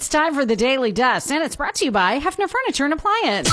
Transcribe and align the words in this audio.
It's 0.00 0.08
time 0.08 0.32
for 0.34 0.46
the 0.46 0.56
Daily 0.56 0.92
Dust, 0.92 1.30
and 1.30 1.44
it's 1.44 1.56
brought 1.56 1.74
to 1.74 1.84
you 1.84 1.90
by 1.90 2.18
Hefner 2.20 2.48
Furniture 2.48 2.86
and 2.86 2.94
Appliance. 2.94 3.50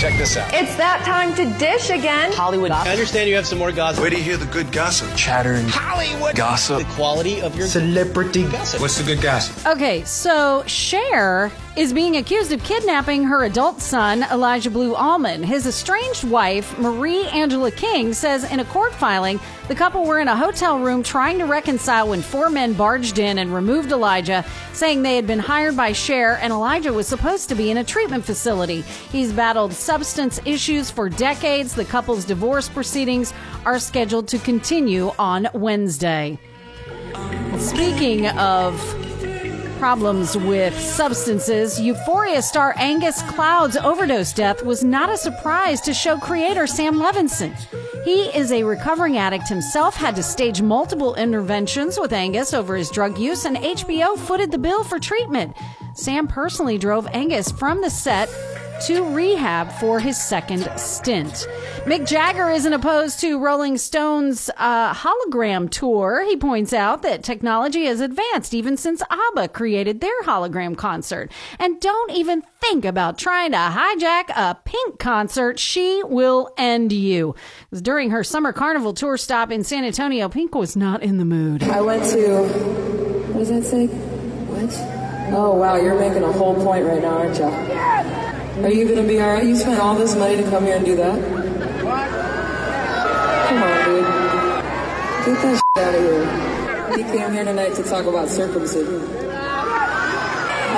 Check 0.00 0.16
this 0.16 0.38
out. 0.38 0.54
It's 0.54 0.74
that 0.76 1.04
time 1.04 1.34
to 1.34 1.58
dish 1.58 1.90
again. 1.90 2.32
Hollywood. 2.32 2.70
gossip. 2.70 2.88
I 2.88 2.92
understand 2.92 3.28
you 3.28 3.36
have 3.36 3.46
some 3.46 3.58
more 3.58 3.70
gossip. 3.70 4.00
Where 4.00 4.08
do 4.08 4.16
you 4.16 4.22
hear 4.22 4.38
the 4.38 4.46
good 4.46 4.72
gossip? 4.72 5.14
Chattering. 5.18 5.68
Hollywood 5.68 6.34
gossip. 6.34 6.78
The 6.78 6.94
quality 6.94 7.42
of 7.42 7.54
your 7.58 7.66
Celebrity 7.66 8.44
gossip. 8.44 8.80
What's 8.80 8.96
the 8.96 9.04
good 9.04 9.20
gossip? 9.20 9.66
Okay, 9.66 10.02
so 10.04 10.64
Cher 10.66 11.52
is 11.76 11.92
being 11.92 12.16
accused 12.16 12.52
of 12.52 12.64
kidnapping 12.64 13.24
her 13.24 13.44
adult 13.44 13.82
son, 13.82 14.22
Elijah 14.32 14.70
Blue 14.70 14.94
Allman. 14.94 15.42
His 15.42 15.66
estranged 15.66 16.24
wife, 16.24 16.78
Marie 16.78 17.26
Angela 17.26 17.70
King, 17.70 18.14
says 18.14 18.50
in 18.50 18.60
a 18.60 18.64
court 18.64 18.94
filing 18.94 19.38
the 19.70 19.76
couple 19.76 20.04
were 20.04 20.18
in 20.18 20.26
a 20.26 20.34
hotel 20.34 20.80
room 20.80 21.04
trying 21.04 21.38
to 21.38 21.44
reconcile 21.44 22.08
when 22.08 22.22
four 22.22 22.50
men 22.50 22.72
barged 22.72 23.20
in 23.20 23.38
and 23.38 23.54
removed 23.54 23.92
Elijah, 23.92 24.44
saying 24.72 25.02
they 25.02 25.14
had 25.14 25.28
been 25.28 25.38
hired 25.50 25.76
by 25.76 25.90
Cher 25.90 26.38
and 26.40 26.52
Elijah 26.52 26.92
was 26.92 27.08
supposed 27.08 27.48
to 27.48 27.56
be 27.56 27.72
in 27.72 27.78
a 27.78 27.82
treatment 27.82 28.24
facility. 28.24 28.82
He's 29.10 29.32
battled 29.32 29.72
substance 29.72 30.38
issues 30.44 30.92
for 30.92 31.08
decades. 31.08 31.74
The 31.74 31.84
couple's 31.84 32.24
divorce 32.24 32.68
proceedings 32.68 33.34
are 33.64 33.80
scheduled 33.80 34.28
to 34.28 34.38
continue 34.38 35.10
on 35.18 35.48
Wednesday. 35.52 36.38
Speaking 37.58 38.28
of 38.28 38.78
problems 39.80 40.36
with 40.36 40.78
substances, 40.78 41.80
Euphoria 41.80 42.42
star 42.42 42.72
Angus 42.76 43.20
Cloud's 43.22 43.76
overdose 43.76 44.32
death 44.32 44.64
was 44.64 44.84
not 44.84 45.10
a 45.10 45.16
surprise 45.16 45.80
to 45.80 45.92
show 45.92 46.16
creator 46.16 46.68
Sam 46.68 46.94
Levinson. 46.94 47.56
He 48.04 48.34
is 48.34 48.50
a 48.50 48.64
recovering 48.64 49.18
addict 49.18 49.48
himself, 49.48 49.94
had 49.94 50.16
to 50.16 50.22
stage 50.22 50.62
multiple 50.62 51.14
interventions 51.16 52.00
with 52.00 52.14
Angus 52.14 52.54
over 52.54 52.74
his 52.74 52.90
drug 52.90 53.18
use, 53.18 53.44
and 53.44 53.58
HBO 53.58 54.16
footed 54.16 54.50
the 54.50 54.58
bill 54.58 54.84
for 54.84 54.98
treatment. 54.98 55.54
Sam 55.94 56.26
personally 56.26 56.78
drove 56.78 57.06
Angus 57.08 57.50
from 57.50 57.82
the 57.82 57.90
set 57.90 58.30
to 58.82 59.02
rehab 59.14 59.70
for 59.72 60.00
his 60.00 60.20
second 60.20 60.68
stint. 60.76 61.46
Mick 61.84 62.06
Jagger 62.06 62.50
isn't 62.50 62.72
opposed 62.72 63.20
to 63.20 63.38
Rolling 63.38 63.78
Stones' 63.78 64.50
uh, 64.56 64.94
hologram 64.94 65.70
tour. 65.70 66.24
He 66.26 66.36
points 66.36 66.72
out 66.72 67.02
that 67.02 67.22
technology 67.22 67.84
has 67.84 68.00
advanced 68.00 68.54
even 68.54 68.76
since 68.76 69.02
ABBA 69.10 69.48
created 69.48 70.00
their 70.00 70.22
hologram 70.22 70.76
concert. 70.76 71.30
And 71.58 71.80
don't 71.80 72.10
even 72.10 72.42
think 72.60 72.84
about 72.84 73.18
trying 73.18 73.52
to 73.52 73.58
hijack 73.58 74.30
a 74.30 74.56
Pink 74.64 74.98
concert. 74.98 75.58
She 75.58 76.02
will 76.04 76.52
end 76.56 76.92
you. 76.92 77.34
During 77.72 78.10
her 78.10 78.24
summer 78.24 78.52
carnival 78.52 78.92
tour 78.92 79.16
stop 79.16 79.50
in 79.50 79.64
San 79.64 79.84
Antonio, 79.84 80.28
Pink 80.28 80.54
was 80.54 80.76
not 80.76 81.02
in 81.02 81.18
the 81.18 81.24
mood. 81.24 81.62
I 81.62 81.80
went 81.80 82.04
to. 82.10 82.42
What 83.32 83.38
does 83.38 83.48
that 83.48 83.64
say? 83.64 83.86
What? 83.86 84.99
Oh, 85.32 85.54
wow, 85.54 85.76
you're 85.76 85.98
making 85.98 86.24
a 86.24 86.32
whole 86.32 86.54
point 86.56 86.84
right 86.84 87.00
now, 87.00 87.18
aren't 87.18 87.38
you? 87.38 87.44
Are 88.64 88.68
you 88.68 88.88
gonna 88.88 89.06
be 89.06 89.20
alright? 89.20 89.46
You 89.46 89.54
spent 89.54 89.80
all 89.80 89.94
this 89.94 90.16
money 90.16 90.36
to 90.36 90.42
come 90.50 90.64
here 90.64 90.76
and 90.76 90.84
do 90.84 90.96
that? 90.96 91.22
Come 93.48 93.62
on, 93.62 93.84
dude. 93.84 94.04
Get 95.24 95.42
that 95.42 95.62
shit 95.76 95.84
out 95.84 95.94
of 95.94 96.00
here. 96.00 96.96
He 96.96 97.02
came 97.16 97.32
here 97.32 97.44
tonight 97.44 97.74
to 97.74 97.82
talk 97.84 98.06
about 98.06 98.28
circumcision. 98.28 99.29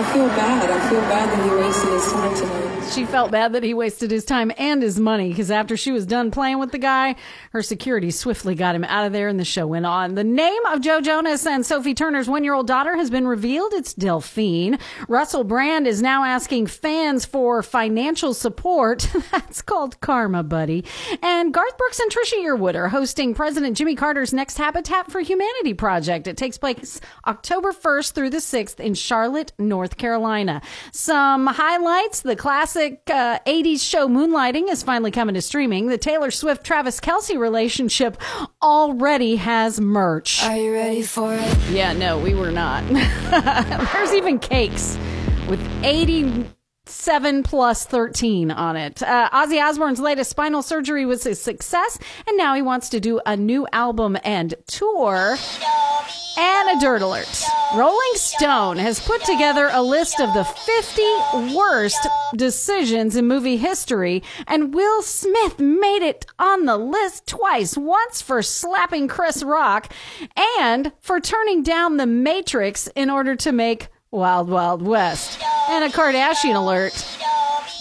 I 0.00 0.12
feel 0.14 0.28
bad. 0.28 0.70
I 0.70 0.88
feel 0.88 1.00
bad 1.02 1.28
that 1.28 1.44
he 1.44 1.56
wasted 1.56 1.92
his 1.92 2.10
time 2.10 2.34
tonight. 2.34 2.70
She 2.90 3.04
felt 3.04 3.30
bad 3.30 3.52
that 3.52 3.62
he 3.62 3.74
wasted 3.74 4.10
his 4.10 4.24
time 4.24 4.50
and 4.58 4.82
his 4.82 4.98
money 4.98 5.28
because 5.28 5.50
after 5.50 5.76
she 5.76 5.92
was 5.92 6.06
done 6.06 6.30
playing 6.30 6.58
with 6.58 6.72
the 6.72 6.78
guy, 6.78 7.14
her 7.52 7.62
security 7.62 8.10
swiftly 8.10 8.54
got 8.54 8.74
him 8.74 8.82
out 8.84 9.06
of 9.06 9.12
there 9.12 9.28
and 9.28 9.38
the 9.38 9.44
show 9.44 9.66
went 9.66 9.86
on. 9.86 10.14
The 10.14 10.24
name 10.24 10.64
of 10.66 10.80
Joe 10.80 11.00
Jonas 11.00 11.46
and 11.46 11.64
Sophie 11.64 11.94
Turner's 11.94 12.28
one 12.28 12.42
year 12.42 12.54
old 12.54 12.66
daughter 12.66 12.96
has 12.96 13.10
been 13.10 13.28
revealed. 13.28 13.74
It's 13.74 13.94
Delphine. 13.94 14.78
Russell 15.06 15.44
Brand 15.44 15.86
is 15.86 16.02
now 16.02 16.24
asking 16.24 16.66
fans 16.66 17.26
for 17.26 17.62
financial 17.62 18.32
support. 18.32 19.08
That's 19.30 19.62
called 19.62 20.00
karma, 20.00 20.42
buddy. 20.42 20.84
And 21.22 21.54
Garth 21.54 21.76
Brooks 21.76 22.00
and 22.00 22.10
Trisha 22.10 22.42
Yearwood 22.42 22.74
are 22.74 22.88
hosting 22.88 23.34
President 23.34 23.76
Jimmy 23.76 23.94
Carter's 23.94 24.32
next 24.32 24.56
Habitat 24.56 25.12
for 25.12 25.20
Humanity 25.20 25.74
project. 25.74 26.26
It 26.26 26.38
takes 26.38 26.58
place 26.58 27.00
October 27.26 27.72
1st 27.72 28.12
through 28.12 28.30
the 28.30 28.38
6th 28.38 28.80
in 28.80 28.94
Charlotte, 28.94 29.52
North 29.58 29.89
Carolina. 29.96 30.62
Some 30.92 31.46
highlights, 31.46 32.20
the 32.22 32.36
classic 32.36 33.02
uh, 33.08 33.38
80s 33.46 33.80
show 33.80 34.08
Moonlighting 34.08 34.70
is 34.70 34.82
finally 34.82 35.10
coming 35.10 35.34
to 35.34 35.42
streaming. 35.42 35.86
The 35.86 35.98
Taylor 35.98 36.30
Swift 36.30 36.64
Travis 36.64 37.00
Kelce 37.00 37.38
relationship 37.38 38.16
already 38.62 39.36
has 39.36 39.80
merch. 39.80 40.42
Are 40.44 40.56
you 40.56 40.72
ready 40.72 41.02
for 41.02 41.34
it? 41.34 41.58
Yeah, 41.70 41.92
no, 41.92 42.18
we 42.18 42.34
were 42.34 42.50
not. 42.50 42.84
There's 43.92 44.12
even 44.12 44.38
cakes 44.38 44.98
with 45.48 45.60
87 45.84 47.42
plus 47.42 47.84
13 47.86 48.50
on 48.50 48.76
it. 48.76 49.02
Uh, 49.02 49.28
Ozzy 49.30 49.62
Osbourne's 49.62 50.00
latest 50.00 50.30
spinal 50.30 50.62
surgery 50.62 51.06
was 51.06 51.26
a 51.26 51.34
success, 51.34 51.98
and 52.26 52.36
now 52.36 52.54
he 52.54 52.62
wants 52.62 52.88
to 52.90 53.00
do 53.00 53.20
a 53.26 53.36
new 53.36 53.66
album 53.72 54.16
and 54.24 54.54
tour. 54.66 55.36
And 56.36 56.76
a 56.76 56.80
dirt 56.80 57.02
alert. 57.02 57.44
Rolling 57.74 58.14
Stone 58.14 58.78
has 58.78 59.00
put 59.00 59.22
together 59.24 59.68
a 59.72 59.82
list 59.82 60.20
of 60.20 60.32
the 60.32 60.44
50 60.44 61.54
worst 61.54 62.06
decisions 62.36 63.16
in 63.16 63.26
movie 63.26 63.56
history, 63.56 64.22
and 64.46 64.74
Will 64.74 65.02
Smith 65.02 65.58
made 65.58 66.02
it 66.02 66.26
on 66.38 66.66
the 66.66 66.76
list 66.76 67.26
twice. 67.26 67.76
Once 67.76 68.22
for 68.22 68.42
slapping 68.42 69.08
Chris 69.08 69.42
Rock, 69.42 69.92
and 70.60 70.92
for 71.00 71.20
turning 71.20 71.62
down 71.62 71.96
The 71.96 72.06
Matrix 72.06 72.88
in 72.94 73.10
order 73.10 73.36
to 73.36 73.52
make 73.52 73.88
Wild 74.10 74.48
Wild 74.48 74.82
West. 74.82 75.40
And 75.68 75.84
a 75.84 75.88
Kardashian 75.88 76.56
alert 76.56 76.92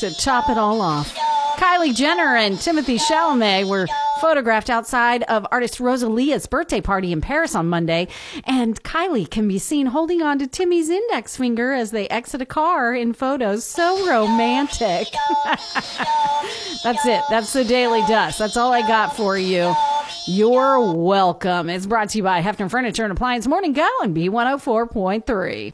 to 0.00 0.12
top 0.14 0.48
it 0.48 0.58
all 0.58 0.80
off. 0.80 1.14
Kylie 1.56 1.94
Jenner 1.94 2.36
and 2.36 2.60
Timothy 2.60 2.98
Chalamet 2.98 3.68
were 3.68 3.86
photographed 4.20 4.70
outside 4.70 5.22
of 5.24 5.46
artist 5.50 5.80
Rosalia's 5.80 6.46
birthday 6.46 6.80
party 6.80 7.12
in 7.12 7.20
Paris 7.20 7.54
on 7.54 7.68
Monday, 7.68 8.08
and 8.44 8.82
Kylie 8.82 9.30
can 9.30 9.48
be 9.48 9.58
seen 9.58 9.86
holding 9.86 10.22
on 10.22 10.38
to 10.38 10.46
Timmy's 10.46 10.88
index 10.88 11.36
finger 11.36 11.72
as 11.72 11.90
they 11.90 12.08
exit 12.08 12.42
a 12.42 12.46
car 12.46 12.94
in 12.94 13.12
photos. 13.12 13.64
So 13.64 14.06
romantic. 14.08 15.08
That's 16.84 17.06
it. 17.06 17.22
That's 17.28 17.52
the 17.52 17.64
Daily 17.64 18.02
Dust. 18.02 18.38
That's 18.38 18.56
all 18.56 18.72
I 18.72 18.82
got 18.82 19.16
for 19.16 19.36
you. 19.36 19.74
You're 20.26 20.92
welcome. 20.92 21.70
It's 21.70 21.86
brought 21.86 22.10
to 22.10 22.18
you 22.18 22.24
by 22.24 22.42
Hefner 22.42 22.70
Furniture 22.70 23.04
and 23.04 23.12
Appliance 23.12 23.46
Morning 23.46 23.72
Go 23.72 23.88
and 24.02 24.16
B104.3. 24.16 25.72